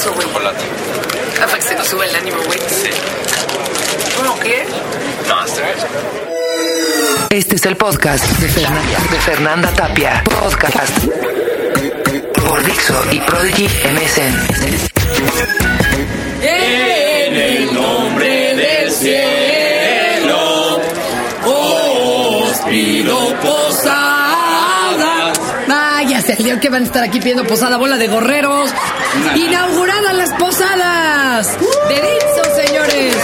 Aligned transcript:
eso, 0.00 0.14
güey? 0.14 0.26
Chocolate. 0.26 0.64
Ah, 1.42 1.46
para 1.46 1.56
que 1.56 1.62
se 1.62 1.74
nos 1.74 1.86
suba 1.86 2.06
el 2.06 2.16
ánimo, 2.16 2.38
güey. 2.46 2.58
Sí. 2.68 2.90
¿Cómo 4.16 4.38
qué? 4.40 4.64
No, 5.28 5.44
está. 5.44 5.62
Este 7.28 7.56
es 7.56 7.66
el 7.66 7.76
podcast 7.76 8.24
de 8.38 8.48
Fernanda, 8.48 8.98
de 9.10 9.20
Fernanda 9.20 9.70
Tapia. 9.72 10.24
Podcast 10.24 10.98
por 12.34 12.64
Dixo 12.64 13.04
y 13.12 13.20
Prodigy 13.20 13.66
MSN. 13.66 14.34
En 16.42 17.36
el 17.36 17.74
nombre 17.74 18.09
Vaya, 26.30 26.36
se 26.36 26.44
dio 26.44 26.60
que 26.60 26.68
van 26.68 26.82
a 26.82 26.86
estar 26.86 27.02
aquí 27.02 27.18
pidiendo 27.18 27.44
posada, 27.44 27.76
bola 27.76 27.96
de 27.96 28.06
gorreros. 28.06 28.70
Inauguradas 29.34 30.14
las 30.14 30.32
posadas. 30.34 31.58
De 31.88 31.94
Dixo, 31.94 32.66
señores. 32.66 33.14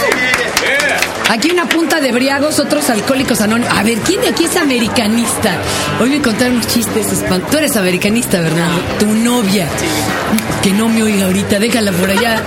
Aquí 1.29 1.51
una 1.51 1.69
punta 1.69 2.01
de 2.01 2.11
briagos, 2.11 2.59
otros 2.59 2.89
alcohólicos 2.89 3.39
anónimos. 3.39 3.73
A 3.77 3.83
ver, 3.83 3.99
¿quién 3.99 4.19
de 4.19 4.27
aquí 4.27 4.43
es 4.43 4.57
americanista? 4.57 5.55
Hoy 6.01 6.09
me 6.09 6.21
contaron 6.21 6.59
chistes 6.61 7.13
espantosos. 7.13 7.51
Tú 7.51 7.57
eres 7.57 7.77
americanista, 7.77 8.41
¿verdad? 8.41 8.71
Tu 8.99 9.05
novia. 9.05 9.69
Que 10.61 10.71
no 10.71 10.89
me 10.89 11.03
oiga 11.03 11.27
ahorita, 11.27 11.59
déjala 11.59 11.93
por 11.93 12.09
allá 12.09 12.41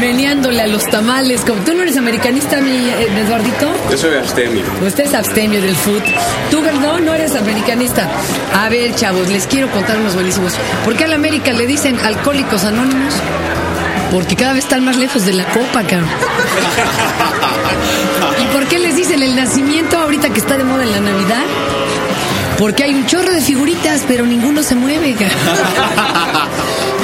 meneándole 0.00 0.62
a 0.62 0.66
los 0.66 0.84
tamales. 0.88 1.42
Como 1.42 1.62
tú 1.62 1.74
no 1.74 1.82
eres 1.82 1.96
americanista, 1.96 2.60
mi 2.60 2.88
eh, 2.88 3.08
Eduardito. 3.20 3.72
Yo 3.90 3.96
soy 3.96 4.14
abstemio. 4.16 4.64
Usted 4.84 5.04
es 5.04 5.14
abstemio 5.14 5.60
del 5.60 5.76
food. 5.76 6.02
Tú, 6.50 6.62
no, 6.80 7.00
no 7.00 7.14
eres 7.14 7.34
americanista. 7.34 8.08
A 8.54 8.68
ver, 8.68 8.94
chavos, 8.94 9.28
les 9.28 9.46
quiero 9.46 9.70
contar 9.70 9.98
unos 9.98 10.14
buenísimos. 10.14 10.54
¿Por 10.84 10.96
qué 10.96 11.04
a 11.04 11.08
la 11.08 11.16
América 11.16 11.52
le 11.52 11.66
dicen 11.66 11.98
alcohólicos 12.00 12.64
anónimos? 12.64 13.14
Porque 14.10 14.36
cada 14.36 14.52
vez 14.52 14.64
están 14.64 14.84
más 14.84 14.96
lejos 14.96 15.24
de 15.24 15.32
la 15.32 15.44
copa, 15.46 15.82
cabrón. 15.84 16.08
¿Y 18.42 18.44
por 18.52 18.66
qué 18.66 18.78
les 18.78 18.96
dicen 18.96 19.22
el 19.22 19.34
nacimiento 19.36 19.98
ahorita 19.98 20.30
que 20.30 20.40
está 20.40 20.58
de 20.58 20.64
moda 20.64 20.82
en 20.82 20.92
la 20.92 21.00
Navidad? 21.00 21.44
Porque 22.58 22.84
hay 22.84 22.94
un 22.94 23.06
chorro 23.06 23.32
de 23.32 23.40
figuritas, 23.40 24.02
pero 24.06 24.26
ninguno 24.26 24.62
se 24.62 24.74
mueve. 24.74 25.14
cabrón. 25.14 25.38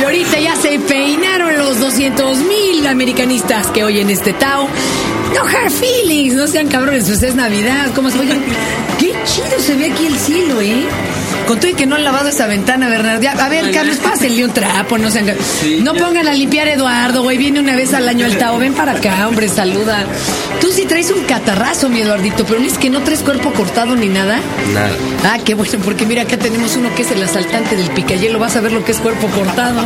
Y 0.01 0.05
ahorita 0.05 0.39
ya 0.39 0.57
se 0.57 0.79
peinaron 0.79 1.57
los 1.59 1.81
200 1.81 2.39
mil 2.39 2.87
americanistas 2.87 3.67
que 3.69 3.85
oyen 3.85 4.11
este 4.11 4.33
Tao. 4.33 4.69
No 5.35 5.43
hard 5.43 5.71
feelings, 5.71 6.35
no 6.35 6.47
sean 6.47 6.69
cabrones, 6.69 7.05
pues 7.07 7.23
es 7.23 7.35
Navidad. 7.35 7.91
¿Cómo 7.95 8.11
se 8.11 8.19
oigan? 8.19 8.41
Qué 8.99 9.13
chido 9.25 9.59
se 9.59 9.77
ve 9.77 9.93
aquí 9.93 10.07
el 10.07 10.17
cielo, 10.17 10.61
¿eh? 10.61 10.85
Con 11.49 11.59
todo 11.59 11.71
y 11.71 11.73
que 11.73 11.87
no 11.87 11.97
han 11.97 12.05
lavado 12.05 12.29
esa 12.29 12.47
ventana, 12.47 12.91
Bernardo. 12.91 13.23
Ya, 13.23 13.33
a 13.33 13.49
ver, 13.49 13.71
Carlos, 13.71 13.97
pásenle 13.97 14.45
un 14.45 14.53
trapo, 14.53 14.99
no 14.99 15.11
sean... 15.11 15.35
no 15.81 15.95
pongan 15.95 16.29
a 16.29 16.35
limpiar 16.35 16.69
a 16.69 16.75
Eduardo, 16.75 17.23
güey. 17.23 17.39
Viene 17.39 17.59
una 17.59 17.75
vez 17.75 17.95
al 17.95 18.07
año 18.07 18.27
al 18.27 18.37
Tao. 18.37 18.59
Ven 18.59 18.75
para 18.75 18.93
acá, 18.93 19.27
hombre, 19.27 19.49
saluda. 19.49 20.05
Tú 20.61 20.71
sí 20.71 20.85
traes 20.85 21.11
un 21.11 21.25
catarrazo, 21.25 21.89
mi 21.89 22.03
Eduardito, 22.03 22.45
pero 22.45 22.61
es 22.61 22.77
que 22.77 22.91
no 22.91 23.01
traes 23.01 23.21
cuerpo 23.21 23.51
cortado 23.55 23.97
ni 23.97 24.09
nada. 24.09 24.41
Nada. 24.75 24.91
Ah, 25.25 25.39
qué 25.43 25.55
bueno, 25.55 25.73
porque 25.83 26.05
mira, 26.05 26.21
acá 26.21 26.37
tenemos 26.37 26.77
uno 26.77 26.95
que 26.95 27.01
es 27.01 27.11
el 27.13 27.23
asaltante 27.23 27.77
del 27.77 27.89
picayelo. 27.93 28.39
Vas 28.39 28.55
a 28.57 28.61
ver 28.61 28.73
lo 28.73 28.85
que 28.85 28.93
es 28.93 28.99
cuerpo 28.99 29.27
cortado. 29.29 29.81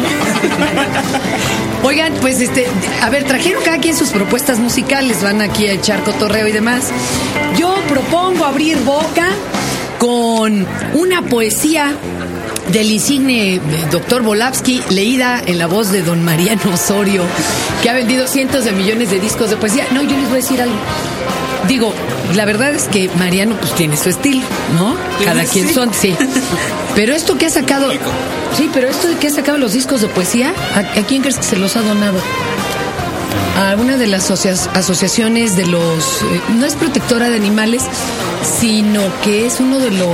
Oigan, 1.85 2.13
pues 2.15 2.41
este, 2.41 2.67
a 3.03 3.09
ver, 3.09 3.23
trajeron 3.23 3.63
cada 3.63 3.79
quien 3.79 3.97
sus 3.97 4.11
propuestas 4.11 4.59
musicales, 4.59 5.23
van 5.23 5.41
aquí 5.41 5.69
a 5.69 5.75
echar 5.75 6.03
cotorreo 6.03 6.49
y 6.49 6.53
demás. 6.53 6.91
Yo 7.57 7.73
propongo 7.89 8.47
abrir 8.47 8.79
boca 8.79 9.29
con 10.03 10.67
una 10.95 11.23
poesía 11.23 11.95
del 12.73 12.91
insigne 12.91 13.55
eh, 13.55 13.61
doctor 13.93 14.23
Volavsky, 14.23 14.83
leída 14.91 15.41
en 15.47 15.59
la 15.59 15.69
voz 15.69 15.93
de 15.93 16.03
don 16.03 16.25
Mariano 16.25 16.75
Osorio, 16.75 17.23
que 17.85 17.89
ha 17.89 17.93
vendido 17.93 18.27
cientos 18.27 18.65
de 18.65 18.73
millones 18.73 19.13
de 19.13 19.21
discos 19.21 19.51
de 19.51 19.57
poesía. 19.57 19.87
No, 19.93 20.03
yo 20.03 20.17
les 20.17 20.25
voy 20.25 20.33
a 20.33 20.43
decir 20.43 20.61
algo. 20.61 20.75
Digo, 21.69 21.95
la 22.35 22.45
verdad 22.45 22.75
es 22.75 22.89
que 22.89 23.11
Mariano 23.17 23.55
pues 23.55 23.77
tiene 23.77 23.97
su 23.97 24.09
estilo, 24.09 24.43
¿no? 24.75 24.97
Cada 25.25 25.45
quien 25.45 25.73
son, 25.73 25.95
sí. 25.95 26.17
Pero 26.97 27.15
esto 27.15 27.39
que 27.39 27.47
ha 27.47 27.51
sacado, 27.51 27.89
sí, 28.57 28.69
pero 28.75 28.89
esto 28.89 29.09
de 29.09 29.15
que 29.17 29.29
ha 29.29 29.31
sacado 29.31 29.57
los 29.57 29.73
discos 29.73 30.03
de 30.03 30.09
poesía, 30.09 30.53
¿a, 30.75 30.81
a 30.81 31.07
quién 31.07 31.23
crees 31.23 31.39
que 31.39 31.45
se 31.45 31.57
los 31.57 31.77
ha 31.77 31.81
donado? 31.81 32.19
A 33.57 33.77
una 33.77 33.97
de 33.97 34.07
las 34.07 34.31
asocia- 34.31 34.71
asociaciones 34.75 35.57
de 35.57 35.67
los, 35.67 36.23
eh, 36.23 36.41
no 36.59 36.67
es 36.67 36.75
protectora 36.75 37.29
de 37.31 37.37
animales, 37.37 37.83
sino 38.61 39.01
que 39.23 39.47
es 39.47 39.61
uno 39.61 39.79
de 39.79 39.91
los 39.91 40.09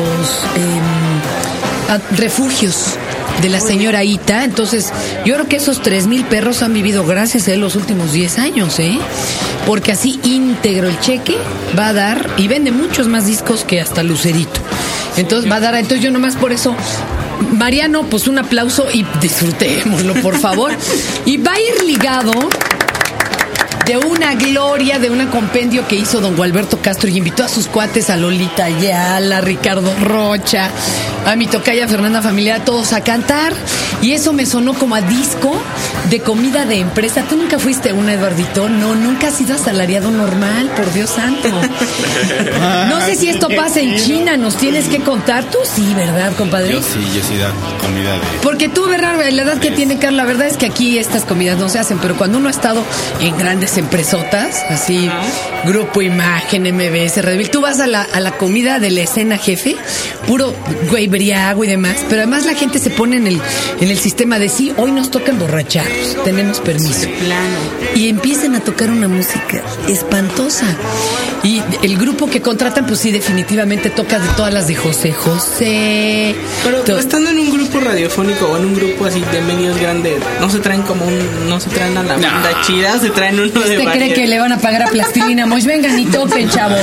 em, 0.56 1.90
a- 1.94 2.16
refugios 2.16 2.96
de 3.42 3.48
la 3.48 3.60
señora 3.60 4.02
Ita. 4.04 4.44
Entonces, 4.44 4.92
yo 5.24 5.34
creo 5.34 5.46
que 5.48 5.56
esos 5.56 5.80
tres 5.82 6.06
mil 6.08 6.24
perros 6.24 6.62
han 6.62 6.74
vivido 6.74 7.04
gracias 7.06 7.46
a 7.48 7.52
él 7.52 7.60
los 7.60 7.76
últimos 7.76 8.12
10 8.12 8.38
años, 8.38 8.78
¿eh? 8.80 8.98
Porque 9.66 9.92
así 9.92 10.18
íntegro 10.24 10.88
el 10.88 10.98
cheque 11.00 11.36
va 11.78 11.88
a 11.88 11.92
dar 11.92 12.28
y 12.36 12.48
vende 12.48 12.72
muchos 12.72 13.06
más 13.06 13.26
discos 13.26 13.64
que 13.64 13.80
hasta 13.80 14.02
Lucerito. 14.02 14.60
Entonces 15.16 15.50
va 15.50 15.56
a 15.56 15.60
dar, 15.60 15.74
entonces 15.76 16.02
yo 16.04 16.10
nomás 16.10 16.36
por 16.36 16.52
eso 16.52 16.74
Mariano, 17.52 18.02
pues 18.04 18.26
un 18.26 18.38
aplauso 18.38 18.86
y 18.92 19.06
disfrutémoslo, 19.20 20.14
por 20.14 20.38
favor. 20.38 20.72
Y 21.24 21.36
va 21.36 21.52
a 21.52 21.60
ir 21.60 21.84
ligado 21.84 22.32
de 23.88 23.96
una 23.96 24.34
gloria, 24.34 24.98
de 24.98 25.08
un 25.08 25.26
compendio 25.28 25.88
que 25.88 25.96
hizo 25.96 26.20
don 26.20 26.36
Gualberto 26.36 26.78
Castro 26.82 27.08
y 27.08 27.16
invitó 27.16 27.42
a 27.42 27.48
sus 27.48 27.68
cuates, 27.68 28.10
a 28.10 28.18
Lolita 28.18 28.66
Ayala, 28.66 29.38
a 29.38 29.40
Ricardo 29.40 29.90
Rocha, 30.02 30.68
a 31.24 31.34
mi 31.36 31.46
tocaya 31.46 31.88
Fernanda 31.88 32.20
Familia, 32.20 32.56
a 32.56 32.64
todos 32.66 32.92
a 32.92 33.02
cantar. 33.02 33.54
Y 34.02 34.12
eso 34.12 34.34
me 34.34 34.44
sonó 34.44 34.74
como 34.74 34.94
a 34.94 35.00
disco 35.00 35.56
de 36.10 36.20
comida 36.20 36.66
de 36.66 36.80
empresa. 36.80 37.24
¿Tú 37.28 37.36
nunca 37.36 37.58
fuiste 37.58 37.94
una, 37.94 38.12
Eduardito? 38.12 38.68
No, 38.68 38.94
nunca 38.94 39.28
has 39.28 39.34
sido 39.34 39.54
asalariado 39.54 40.10
normal, 40.10 40.70
por 40.76 40.92
Dios 40.92 41.10
santo. 41.10 41.48
No 42.88 43.00
sé 43.00 43.16
si 43.16 43.28
esto 43.28 43.48
pasa 43.56 43.80
en 43.80 43.96
China, 43.96 44.36
nos 44.36 44.56
tienes 44.56 44.88
que 44.88 45.00
contar. 45.00 45.44
Tú 45.44 45.58
sí, 45.64 45.94
¿verdad, 45.96 46.32
compadre? 46.36 46.72
Yo 46.72 46.82
sí, 46.82 47.00
yo 47.14 47.22
sí 47.22 47.38
da 47.38 47.52
comida 47.80 48.12
de... 48.12 48.20
Porque 48.42 48.68
tú, 48.68 48.86
Bernardo, 48.86 49.22
la 49.30 49.42
edad 49.42 49.58
que 49.58 49.70
tiene 49.70 49.98
Carlos, 49.98 50.18
la 50.18 50.24
verdad 50.26 50.46
es 50.46 50.58
que 50.58 50.66
aquí 50.66 50.98
estas 50.98 51.24
comidas 51.24 51.58
no 51.58 51.70
se 51.70 51.78
hacen, 51.78 51.98
pero 51.98 52.16
cuando 52.16 52.38
uno 52.38 52.48
ha 52.48 52.52
estado 52.52 52.84
en 53.20 53.36
grandes 53.36 53.77
empresotas, 53.78 54.64
así, 54.68 55.10
Grupo 55.64 56.02
Imagen, 56.02 56.62
MBS, 56.74 57.22
Redville, 57.22 57.48
tú 57.50 57.60
vas 57.60 57.80
a 57.80 57.86
la, 57.86 58.02
a 58.02 58.20
la 58.20 58.32
comida 58.32 58.78
de 58.78 58.90
la 58.90 59.00
escena 59.02 59.38
jefe, 59.38 59.76
puro 60.26 60.54
güey 60.90 61.06
briago 61.08 61.64
y 61.64 61.68
demás, 61.68 61.96
pero 62.08 62.22
además 62.22 62.44
la 62.46 62.54
gente 62.54 62.78
se 62.78 62.90
pone 62.90 63.16
en 63.16 63.26
el, 63.26 63.40
en 63.80 63.88
el 63.88 63.98
sistema 63.98 64.38
de 64.38 64.48
sí, 64.48 64.72
hoy 64.76 64.92
nos 64.92 65.10
toca 65.10 65.30
emborracharnos, 65.30 66.22
tenemos 66.24 66.60
permiso. 66.60 67.08
Y 67.94 68.08
empiezan 68.08 68.54
a 68.54 68.60
tocar 68.60 68.90
una 68.90 69.08
música 69.08 69.62
espantosa. 69.88 70.66
Y 71.42 71.62
el 71.82 71.96
grupo 71.96 72.28
que 72.28 72.40
contratan, 72.42 72.86
pues 72.86 73.00
sí, 73.00 73.10
definitivamente 73.12 73.90
toca 73.90 74.18
de 74.18 74.28
todas 74.36 74.52
las 74.52 74.66
de 74.68 74.74
José 74.74 75.12
José. 75.12 76.34
Pero 76.64 76.80
To- 76.82 76.98
estando 76.98 77.30
en 77.30 77.38
un 77.38 77.50
grupo 77.50 77.80
radiofónico 77.80 78.46
o 78.46 78.56
en 78.56 78.64
un 78.66 78.74
grupo 78.74 79.06
así 79.06 79.20
de 79.20 79.40
medios 79.42 79.78
grandes, 79.78 80.14
no 80.40 80.50
se 80.50 80.58
traen 80.58 80.82
como 80.82 81.04
un, 81.06 81.48
no 81.48 81.60
se 81.60 81.70
traen 81.70 81.96
a 81.96 82.02
la 82.02 82.16
banda 82.16 82.60
chida, 82.66 82.98
se 82.98 83.10
traen 83.10 83.38
uno 83.40 83.60
de 83.60 83.67
¿Usted 83.68 83.92
cree 83.92 84.14
que 84.14 84.26
le 84.26 84.38
van 84.38 84.52
a 84.52 84.58
pagar 84.58 84.82
a 84.82 84.86
Plastilina 84.86 85.46
Mosh? 85.46 85.64
Vengan 85.64 85.98
y 85.98 86.06
toquen, 86.06 86.48
chavos. 86.48 86.80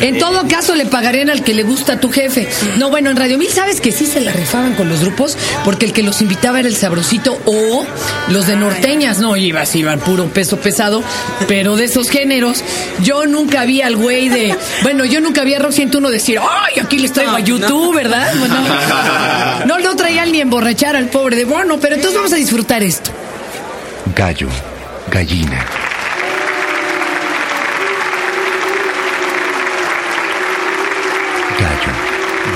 En 0.00 0.18
todo 0.18 0.46
caso, 0.48 0.74
le 0.74 0.86
pagarían 0.86 1.30
al 1.30 1.42
que 1.42 1.54
le 1.54 1.62
gusta 1.62 1.94
a 1.94 2.00
tu 2.00 2.10
jefe. 2.10 2.48
No, 2.78 2.90
bueno, 2.90 3.10
en 3.10 3.16
Radio 3.16 3.38
Mil, 3.38 3.48
¿sabes 3.48 3.80
que 3.80 3.92
sí 3.92 4.06
se 4.06 4.20
la 4.20 4.32
rifaban 4.32 4.74
con 4.74 4.88
los 4.88 5.00
grupos? 5.00 5.36
Porque 5.64 5.86
el 5.86 5.92
que 5.92 6.02
los 6.02 6.20
invitaba 6.20 6.60
era 6.60 6.68
el 6.68 6.76
Sabrosito 6.76 7.38
o 7.44 7.84
los 8.28 8.46
de 8.46 8.56
Norteñas. 8.56 9.18
No, 9.18 9.36
ibas, 9.36 9.74
iban 9.74 10.00
puro 10.00 10.26
peso 10.26 10.58
pesado, 10.58 11.02
pero 11.46 11.76
de 11.76 11.84
esos 11.84 12.10
géneros. 12.10 12.62
Yo 13.02 13.26
nunca 13.26 13.64
vi 13.64 13.82
al 13.82 13.96
güey 13.96 14.28
de... 14.28 14.56
Bueno, 14.82 15.04
yo 15.04 15.20
nunca 15.20 15.44
vi 15.44 15.54
a 15.54 15.58
Rock 15.58 15.72
101 15.72 16.10
decir, 16.10 16.38
¡ay, 16.38 16.80
aquí 16.80 16.98
les 16.98 17.12
traigo 17.12 17.32
a 17.32 17.40
YouTube, 17.40 17.94
¿verdad? 17.94 18.32
Bueno, 18.38 18.54
no, 19.66 19.78
lo 19.80 19.96
traían 19.96 20.32
ni 20.32 20.40
emborrachar 20.40 20.96
al 20.96 21.06
pobre 21.06 21.36
de... 21.36 21.44
Bueno, 21.44 21.78
pero 21.80 21.94
entonces 21.94 22.16
vamos 22.16 22.32
a 22.32 22.36
disfrutar 22.36 22.82
esto. 22.82 23.10
Gallo, 24.14 24.48
gallina. 25.10 25.89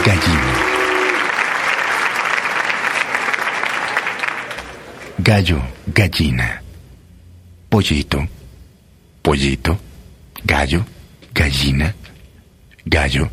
Gallina. 0.05 0.53
Gallo, 5.21 5.63
gallina. 5.89 6.61
Pollito, 7.71 8.27
pollito. 9.23 9.79
Gallo, 10.45 10.85
gallina. 11.33 11.95
Gallo, 12.87 13.31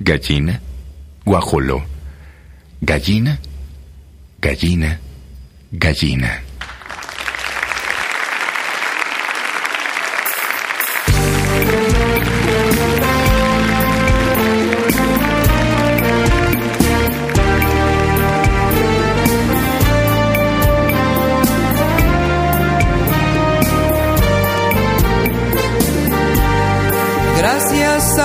gallina. 0.00 0.60
Guajoló. 1.26 1.82
Gallina, 2.82 3.38
gallina, 4.40 4.98
gallina. 5.72 6.47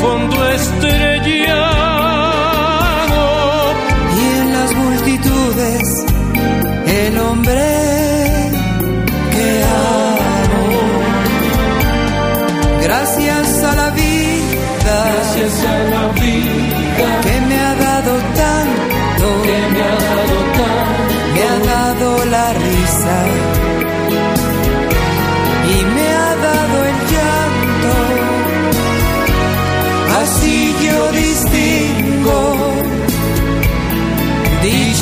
fondo 0.00 0.48
estrellado 0.54 1.79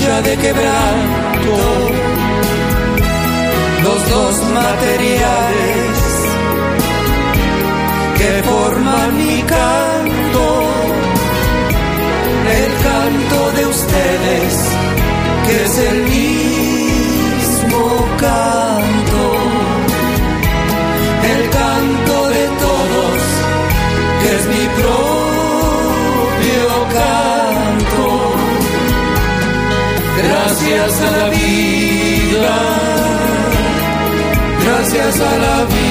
de 0.09 0.37
quebranto, 0.39 1.57
los 3.85 4.11
dos 4.11 4.43
materiales 4.55 5.99
que 8.17 8.43
forman 8.43 9.17
mi 9.19 9.43
canto, 9.43 10.63
el 12.59 12.73
canto 12.89 13.53
de 13.59 13.67
ustedes, 13.67 14.55
que 15.47 15.65
es 15.65 15.79
el 15.79 16.03
mismo 16.05 16.48
Gracias 30.71 31.01
a 31.01 31.17
la 31.17 31.29
vida, 31.31 32.57
gracias 34.65 35.21
a 35.21 35.39
la 35.39 35.65
vida. 35.65 35.89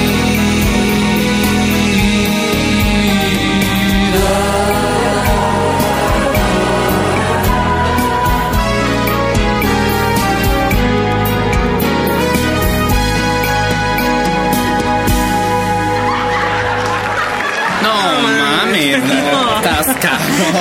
No 17.82 17.94
mames, 18.22 19.02
no, 19.02 19.60
tasca. 19.60 20.12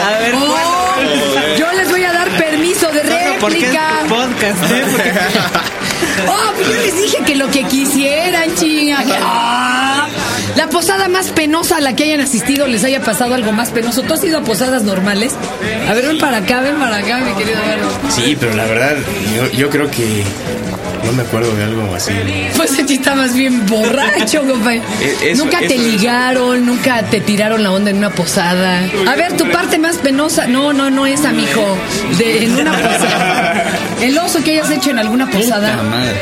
A 0.07 0.19
ver, 0.19 0.33
Porque- 4.55 5.13
Oh, 6.27 6.51
pues 6.55 6.67
yo 6.67 6.73
les 6.81 6.95
dije 6.95 7.17
que 7.25 7.35
lo 7.35 7.49
que 7.51 7.63
quisieran, 7.63 8.55
chinga. 8.55 9.03
que- 9.03 9.13
Ah, 9.21 10.07
la 10.55 10.67
posada 10.69 11.07
más 11.07 11.27
penosa 11.27 11.77
a 11.77 11.81
la 11.81 11.95
que 11.95 12.03
hayan 12.05 12.21
asistido 12.21 12.67
les 12.67 12.83
haya 12.83 13.01
pasado 13.01 13.33
algo 13.35 13.51
más 13.51 13.69
penoso. 13.69 14.01
¿Tú 14.03 14.13
has 14.13 14.23
ido 14.23 14.39
a 14.39 14.41
posadas 14.41 14.83
normales? 14.83 15.33
A 15.89 15.93
ver, 15.93 16.05
ven 16.07 16.17
para 16.19 16.37
acá, 16.37 16.61
ven 16.61 16.75
para 16.77 16.97
acá, 16.97 17.19
mi 17.19 17.33
querido. 17.33 17.59
Sí, 18.09 18.35
pero 18.39 18.53
la 18.55 18.65
verdad, 18.65 18.95
yo, 19.35 19.51
yo 19.57 19.69
creo 19.69 19.89
que 19.91 20.23
no 21.05 21.11
me 21.13 21.21
acuerdo 21.23 21.55
de 21.55 21.63
algo 21.63 21.93
así. 21.95 22.11
Pues 22.55 22.77
aquí 22.79 22.95
estabas 22.95 23.33
bien 23.35 23.65
borracho, 23.67 24.41
compadre. 24.47 24.81
Eso- 25.23 25.43
nunca 25.43 25.59
te 25.59 25.65
eso 25.67 25.75
es- 25.75 25.81
ligaron, 25.81 26.65
nunca 26.65 27.03
te 27.03 27.21
tiraron 27.21 27.63
la 27.63 27.71
onda 27.71 27.91
en 27.91 27.97
una 27.97 28.09
posada. 28.09 28.81
A 29.07 29.15
ver, 29.15 29.37
tu 29.37 29.49
parte 29.51 29.77
más 29.77 29.97
penosa. 29.97 30.47
No, 30.47 30.73
no, 30.73 30.89
no 30.89 31.05
esa, 31.05 31.31
mijo. 31.31 31.77
De, 32.17 32.43
en 32.45 32.55
una 32.57 32.71
posada. 32.73 33.36
El 34.01 34.17
oso 34.17 34.43
que 34.43 34.51
hayas 34.51 34.69
hecho 34.71 34.91
en 34.91 34.99
alguna 34.99 35.25
Puta 35.25 35.37
posada. 35.39 35.83
madre. 35.83 36.15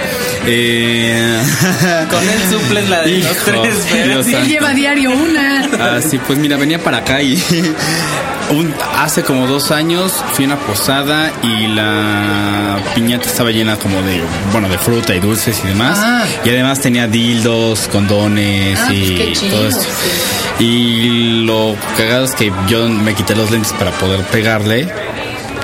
Eh... 0.47 1.41
Con 2.09 2.23
él 2.23 2.39
suples 2.49 2.89
la 2.89 3.01
de 3.01 3.17
los 3.17 3.19
Hijo, 3.31 3.35
tres, 3.45 3.75
pero 3.91 4.05
Dios 4.05 4.25
sí. 4.25 4.33
Él 4.35 4.47
lleva 4.47 4.73
diario 4.73 5.11
una. 5.11 5.67
Ah, 5.79 5.99
sí, 6.07 6.17
pues 6.25 6.37
mira, 6.39 6.55
venía 6.57 6.79
para 6.81 6.97
acá 6.97 7.21
y 7.21 7.35
un- 8.51 8.73
hace 8.97 9.23
como 9.23 9.47
dos 9.47 9.71
años 9.71 10.13
fui 10.33 10.45
a 10.45 10.47
una 10.49 10.57
posada 10.57 11.31
y 11.43 11.67
la 11.67 12.77
piñata 12.93 13.27
estaba 13.27 13.51
llena 13.51 13.75
como 13.77 14.01
de, 14.03 14.21
bueno, 14.51 14.69
de 14.69 14.77
fruta 14.77 15.13
y 15.15 15.19
dulces 15.19 15.59
y 15.63 15.67
demás. 15.67 15.97
Ah. 16.01 16.23
Y 16.45 16.49
además 16.49 16.79
tenía 16.79 17.07
dildos, 17.07 17.87
condones 17.91 18.79
Ah, 18.79 18.85
pues 18.87 18.97
y 18.99 19.33
chido, 19.33 19.55
todo 19.57 19.67
esto. 19.67 19.81
sí. 19.83 20.63
Y 20.63 21.43
lo 21.45 21.75
cagado 21.97 22.23
es 22.25 22.31
que 22.35 22.51
yo 22.69 22.87
me 22.87 23.13
quité 23.13 23.35
los 23.35 23.51
lentes 23.51 23.73
para 23.73 23.91
poder 23.91 24.21
pegarle. 24.27 24.87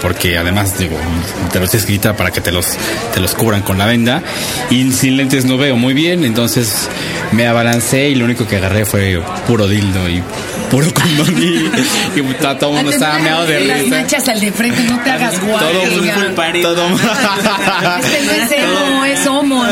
Porque 0.02 0.38
además, 0.38 0.78
digo, 0.80 0.98
te 1.52 1.60
los 1.60 1.72
quitar 1.86 2.16
para 2.16 2.32
que 2.32 2.42
te 2.42 2.52
los, 2.52 2.68
te 3.14 3.20
los 3.20 3.34
cubran 3.36 3.62
con 3.62 3.78
la 3.78 3.86
venda. 3.86 4.24
Y 4.70 4.92
sin 4.92 5.18
lentes 5.18 5.46
no 5.46 5.58
veo 5.58 5.76
muy 5.76 5.94
bien. 5.94 6.26
Entonces 6.26 6.90
me 7.32 7.48
abalancé 7.48 8.10
y 8.10 8.16
lo 8.16 8.26
único 8.26 8.48
que 8.48 8.58
agarré 8.58 8.86
fue 8.86 9.22
puro 9.48 9.68
dildo 9.68 10.10
y 10.10 10.24
puro 10.72 10.92
condón. 10.94 11.38
Y, 11.42 12.20
y 12.20 12.34
todo 12.40 12.70
el 12.70 12.76
mundo 12.78 12.92
estaba 12.92 13.20
meado 13.20 13.46
de 13.46 13.60
Las 13.66 13.80
risa. 13.82 13.96
manchas 13.96 14.28
al 14.30 14.40
de 14.40 14.52
frente, 14.52 14.84
no 14.84 15.00
te 15.04 15.12
hagas 15.12 15.40
guapo. 15.42 15.66
Todo 15.66 15.82
oiga. 16.02 16.32
party. 16.36 16.62
Todo 16.62 16.88
Este 16.88 18.26
no 18.26 18.32
es 18.32 18.52
emo, 18.52 19.06
es 19.06 19.28
homo. 19.28 19.66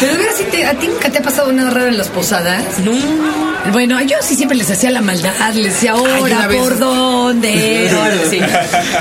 Pero 0.00 0.12
de 0.12 0.18
veras, 0.18 0.36
¿sí 0.36 0.44
te- 0.50 0.66
¿a 0.66 0.74
ti 0.74 0.88
nunca 0.88 1.10
te 1.10 1.18
ha 1.18 1.22
pasado 1.22 1.52
nada 1.52 1.70
raro 1.70 1.88
en 1.88 1.96
las 1.98 2.08
posadas? 2.08 2.78
No. 2.84 2.92
Bueno, 3.72 4.00
yo 4.00 4.16
sí 4.22 4.36
siempre 4.36 4.56
les 4.56 4.70
hacía 4.70 4.90
la 4.90 5.02
maldad, 5.02 5.32
les 5.54 5.74
decía, 5.74 5.92
ahora, 5.92 6.48
¿por 6.48 6.78
dónde? 6.78 7.90
Ahora 7.94 8.14
sí. 8.30 8.40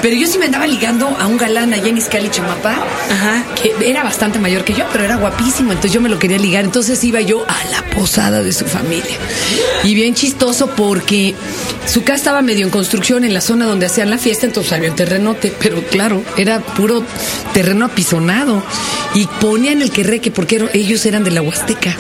Pero 0.02 0.16
yo 0.18 0.28
sí 0.28 0.38
me 0.38 0.46
andaba 0.46 0.68
ligando 0.68 1.08
a 1.08 1.28
un 1.28 1.38
galán 1.38 1.74
allá 1.74 1.88
en 1.88 1.98
Izcali, 1.98 2.30
Chamapa, 2.30 2.72
Ajá. 2.74 3.44
que 3.56 3.74
era 3.90 4.04
bastante 4.04 4.38
mayor 4.38 4.66
que 4.66 4.74
yo, 4.74 4.86
pero 4.92 5.06
era 5.06 5.16
guapísimo, 5.16 5.72
entonces 5.72 5.94
yo 5.94 6.02
me 6.02 6.10
lo 6.10 6.20
quería 6.20 6.38
ligar. 6.38 6.66
Entonces 6.66 7.02
iba 7.06 7.22
yo 7.22 7.46
a 7.48 7.66
la 7.72 7.84
posada 7.96 8.44
de 8.44 8.52
su 8.52 8.66
familia. 8.66 9.16
Y 9.86 9.96
bien 9.96 10.14
chistoso 10.20 10.68
porque 10.76 11.34
su 11.86 12.04
casa 12.04 12.18
estaba 12.18 12.42
medio 12.42 12.66
en 12.66 12.72
construcción 12.72 13.24
en 13.24 13.34
la 13.34 13.40
zona 13.40 13.66
donde 13.66 13.86
hacían 13.86 14.10
la 14.10 14.18
fiesta, 14.18 14.46
entonces 14.46 14.74
había 14.74 14.90
un 14.90 14.96
terrenote, 14.98 15.54
pero 15.58 15.82
claro, 15.84 16.22
era 16.36 16.60
puro 16.60 17.06
terreno 17.54 17.86
apisonado. 17.86 18.62
Y 19.16 19.26
ponían 19.42 19.82
el 19.82 19.90
querreque 19.90 20.30
porque 20.30 20.70
ellos 20.74 21.06
eran 21.06 21.24
de 21.24 21.32
la 21.32 21.42
Huasteca. 21.42 21.96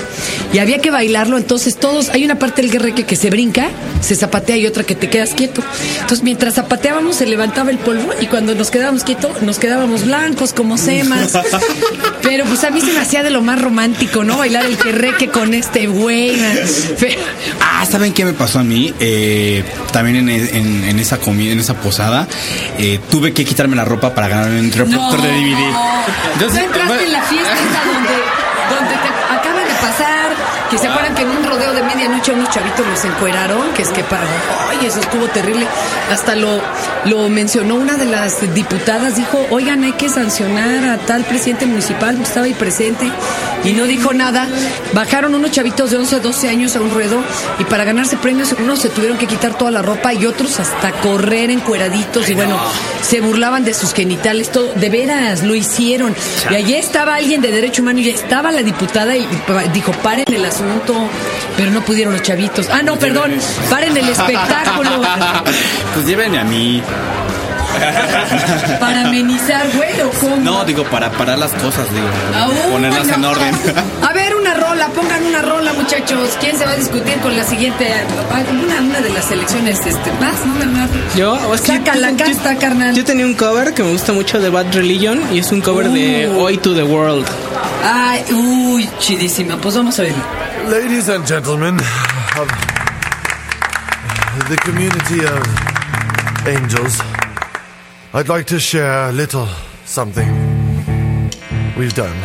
Y 0.53 0.59
había 0.59 0.79
que 0.79 0.91
bailarlo, 0.91 1.37
entonces 1.37 1.77
todos, 1.77 2.09
hay 2.09 2.23
una 2.25 2.37
parte 2.37 2.61
del 2.61 2.69
querreque 2.69 3.05
que 3.05 3.15
se 3.15 3.29
brinca, 3.29 3.69
se 4.01 4.15
zapatea 4.15 4.57
y 4.57 4.67
otra 4.67 4.83
que 4.83 4.95
te 4.95 5.09
quedas 5.09 5.33
quieto. 5.33 5.63
Entonces 5.93 6.21
mientras 6.23 6.55
zapateábamos 6.55 7.15
se 7.15 7.25
levantaba 7.25 7.71
el 7.71 7.77
polvo 7.77 8.11
y 8.19 8.27
cuando 8.27 8.53
nos 8.53 8.69
quedábamos 8.69 9.03
quietos 9.03 9.41
nos 9.41 9.59
quedábamos 9.59 10.05
blancos 10.05 10.53
como 10.53 10.77
semas. 10.77 11.33
Pero 12.21 12.45
pues 12.45 12.63
a 12.63 12.69
mí 12.69 12.81
se 12.81 12.91
me 12.91 12.99
hacía 12.99 13.23
de 13.23 13.29
lo 13.29 13.41
más 13.41 13.61
romántico, 13.61 14.23
¿no? 14.23 14.37
Bailar 14.37 14.65
el 14.65 14.77
querreque 14.77 15.29
con 15.29 15.53
este 15.53 15.87
güey. 15.87 16.33
Ah, 17.61 17.85
¿saben 17.89 18.08
qué 18.13 18.25
me 18.25 18.33
pasó 18.33 18.59
a 18.59 18.63
mí? 18.63 18.93
Eh, 18.99 19.63
también 19.91 20.17
en, 20.17 20.29
en- 20.29 20.83
en 20.85 20.99
esa 20.99 21.17
comida, 21.17 21.51
en 21.51 21.59
esa 21.59 21.73
posada, 21.75 22.27
eh, 22.77 22.99
tuve 23.09 23.33
que 23.33 23.45
quitarme 23.45 23.75
la 23.75 23.85
ropa 23.85 24.13
para 24.13 24.27
ganarme 24.27 24.59
un 24.59 24.71
reproductor 24.71 25.21
de 25.21 25.27
DVD. 25.29 25.59
¿No 26.39 26.45
entraste 26.59 27.05
en 27.05 27.11
la 27.13 27.21
fiesta 27.23 27.55
donde, 27.85 28.09
donde 28.69 28.95
te 28.95 29.33
acaba 29.33 29.59
de 29.63 29.68
pasar? 29.81 30.29
Que 30.69 30.77
se 30.77 30.87
acuerdan 30.87 31.15
que 31.15 31.23
en 31.23 31.29
un 31.29 31.43
rodeo 31.43 31.73
de 31.73 31.83
medianoche 31.83 32.31
unos 32.31 32.49
chavitos 32.49 32.85
los 32.85 33.03
encueraron, 33.05 33.73
que 33.73 33.81
es 33.81 33.89
que 33.89 34.03
para, 34.03 34.23
ay, 34.69 34.85
eso 34.85 34.99
estuvo 34.99 35.25
terrible. 35.27 35.65
Hasta 36.11 36.35
lo, 36.35 36.61
lo 37.05 37.29
mencionó 37.29 37.75
una 37.75 37.95
de 37.95 38.05
las 38.05 38.53
diputadas, 38.53 39.15
dijo, 39.15 39.45
oigan, 39.49 39.83
hay 39.83 39.93
que 39.93 40.09
sancionar 40.09 40.85
a 40.85 40.97
tal 40.97 41.23
presidente 41.23 41.65
municipal, 41.65 42.15
porque 42.15 42.27
estaba 42.27 42.45
ahí 42.45 42.53
presente, 42.53 43.11
y 43.63 43.73
no 43.73 43.85
dijo 43.85 44.13
nada. 44.13 44.47
Bajaron 44.93 45.33
unos 45.33 45.51
chavitos 45.51 45.91
de 45.91 45.97
11, 45.97 46.19
12 46.19 46.49
años 46.49 46.75
a 46.75 46.81
un 46.81 46.91
ruedo, 46.91 47.21
y 47.57 47.63
para 47.65 47.83
ganarse 47.83 48.17
premios, 48.17 48.53
unos 48.59 48.79
se 48.79 48.89
tuvieron 48.89 49.17
que 49.17 49.27
quitar 49.27 49.57
toda 49.57 49.71
la 49.71 49.81
ropa 49.81 50.13
y 50.13 50.25
otros 50.25 50.59
hasta 50.59 50.91
correr 50.91 51.49
encueraditos, 51.49 52.29
y 52.29 52.35
bueno, 52.35 52.57
se 53.01 53.21
burlaban 53.21 53.65
de 53.65 53.73
sus 53.73 53.93
genitales, 53.93 54.51
todo, 54.51 54.73
de 54.73 54.89
veras, 54.89 55.43
lo 55.43 55.55
hicieron. 55.55 56.15
Y 56.51 56.55
allí 56.55 56.75
estaba 56.75 57.15
alguien 57.15 57.41
de 57.41 57.51
derecho 57.51 57.81
humano 57.81 57.99
y 57.99 58.09
estaba 58.09 58.51
la 58.51 58.63
diputada 58.63 59.15
y 59.15 59.27
dijo, 59.73 59.91
paren 60.03 60.25
el 60.33 60.45
asunto, 60.45 60.95
pero 61.57 61.71
no 61.71 61.81
pudieron 61.81 62.13
los 62.13 62.21
chavitos. 62.21 62.67
Ah, 62.71 62.81
no, 62.83 62.97
perdón, 62.97 63.31
paren 63.69 63.95
el 63.95 64.09
espectáculo 64.09 65.01
pues 65.93 66.05
llévenme 66.05 66.39
a 66.39 66.43
mí. 66.43 66.81
para 68.79 69.07
amenizar, 69.07 69.65
güey, 69.75 70.01
¿o 70.01 70.09
cómo? 70.19 70.35
No, 70.37 70.65
digo, 70.65 70.83
para 70.85 71.11
parar 71.11 71.37
las 71.37 71.51
cosas, 71.53 71.85
digo. 71.93 72.07
Ah, 72.35 72.47
uh, 72.49 72.71
ponerlas 72.71 73.07
en 73.07 73.23
orden. 73.23 73.55
A 74.09 74.11
ver, 74.13 74.35
una 74.35 74.53
rola, 74.55 74.87
pongan 74.87 75.23
una 75.25 75.41
rola, 75.41 75.71
muchachos. 75.73 76.31
¿Quién 76.39 76.57
se 76.57 76.65
va 76.65 76.71
a 76.71 76.75
discutir 76.75 77.15
con 77.19 77.35
la 77.37 77.43
siguiente? 77.43 77.87
Ah, 78.31 78.41
Una, 78.51 78.81
una 78.81 78.99
de 79.01 79.11
las 79.11 79.29
elecciones, 79.31 79.79
este, 79.85 80.11
más, 80.19 80.45
no, 80.45 80.65
no, 80.65 80.65
no. 80.65 80.87
Yo, 81.15 81.33
o 81.33 81.53
es 81.55 81.61
que 81.61 81.67
Saca 81.77 81.93
yo- 81.93 82.01
la 82.01 82.11
yo- 82.11 82.17
casta, 82.25 82.55
carnal. 82.57 82.95
Yo 82.95 83.05
tenía 83.05 83.25
un 83.25 83.35
cover 83.35 83.73
que 83.73 83.83
me 83.83 83.91
gusta 83.91 84.13
mucho 84.13 84.39
de 84.39 84.49
Bad 84.49 84.73
Religion 84.73 85.21
y 85.31 85.39
es 85.39 85.51
un 85.51 85.61
cover 85.61 85.89
de 85.89 86.27
Uh. 86.27 86.39
Oi 86.41 86.57
to 86.57 86.73
the 86.73 86.83
World. 86.83 87.25
Ay, 87.83 88.23
uy, 88.79 88.89
chidísima. 88.99 89.57
Pues 89.57 89.75
vamos 89.75 89.99
a 89.99 90.03
verlo. 90.03 90.23
Ladies 90.69 91.09
and 91.09 91.25
gentlemen 91.25 91.77
of 92.37 92.47
the 94.49 94.57
community 94.57 95.25
of 95.25 95.43
angels, 96.47 97.01
I'd 98.13 98.29
like 98.29 98.45
to 98.47 98.59
share 98.59 99.09
a 99.09 99.11
little 99.11 99.47
something 99.85 100.29
we've 101.77 101.93
done. 101.93 102.17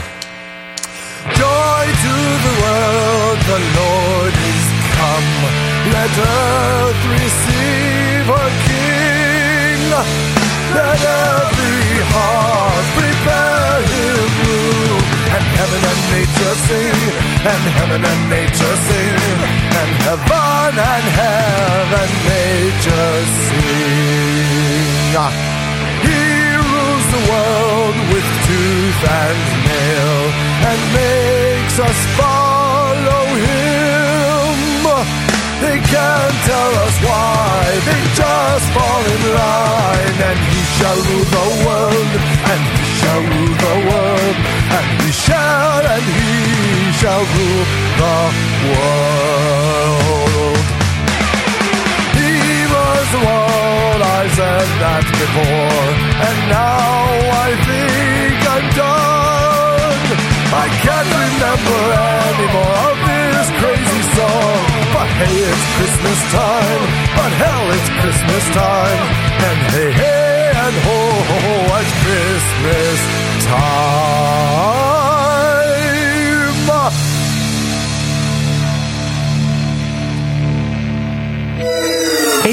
Joy 1.35 1.85
to 2.05 2.15
the 2.47 2.55
world, 2.63 3.39
the 3.53 3.61
Lord 3.81 4.35
is 4.53 4.65
come. 4.97 5.35
Let 5.93 6.13
earth 6.19 7.03
receive 7.19 8.27
her 8.33 8.51
King. 8.67 9.81
Let 10.75 11.01
every 11.01 11.34
heaven 15.75 15.91
and 15.91 16.03
nature 16.15 16.57
sing, 16.67 16.99
and 17.51 17.65
heaven 17.77 18.03
and 18.05 18.23
nature 18.31 18.77
sing, 18.87 19.19
and 19.81 19.91
heaven 20.07 20.73
and 20.79 21.07
heaven 21.19 22.11
nature 22.31 23.17
sing. 23.43 25.19
Ah. 25.19 25.33
He 26.07 26.23
rules 26.71 27.07
the 27.15 27.23
world 27.31 27.97
with 28.13 28.29
tooth 28.47 29.03
and 29.23 29.41
nail, 29.67 30.19
and 30.71 30.81
makes 30.95 31.77
us 31.89 31.99
follow 32.19 33.25
him. 33.47 34.85
They 35.65 35.79
can't 35.81 36.39
tell 36.51 36.73
us 36.87 36.97
why, 37.03 37.63
they 37.89 38.03
just 38.15 38.67
fall 38.77 39.03
in 39.15 39.23
line, 39.43 40.19
and 40.29 40.39
he 40.53 40.61
shall 40.77 40.99
rule 41.09 41.29
the 41.39 41.49
world, 41.67 42.11
and 42.51 42.61
he 42.79 42.85
shall 43.01 43.23
rule 43.33 43.57
the 43.67 43.77
world, 43.89 44.04
and 45.31 46.05
he 46.05 46.93
shall, 46.93 47.25
rule 47.25 47.65
the 48.01 48.19
world. 48.69 50.59
He 52.19 52.35
was 52.69 53.05
the 53.15 53.23
one 53.25 54.01
I 54.05 54.29
said 54.37 54.69
that 54.85 55.05
before, 55.17 55.89
and 56.29 56.39
now 56.53 57.09
I 57.47 57.51
think 57.65 58.37
I'm 58.55 58.67
done. 58.77 60.09
I 60.53 60.67
can't 60.85 61.11
remember 61.25 61.81
anymore 62.29 62.79
of 62.91 62.99
this 63.09 63.49
crazy 63.61 64.03
song. 64.17 64.61
But 64.93 65.09
hey, 65.25 65.37
it's 65.41 65.67
Christmas 65.77 66.21
time. 66.37 66.85
But 67.17 67.31
hell, 67.43 67.67
it's 67.73 67.91
Christmas 68.01 68.45
time. 68.53 69.01
And 69.49 69.59
hey, 69.73 69.91
hey, 69.93 70.53
and 70.53 70.77
ho, 70.85 70.99
ho, 71.29 71.37
ho, 71.45 71.81
it's 71.81 71.93
Christmas 72.05 72.99
time. 73.49 73.94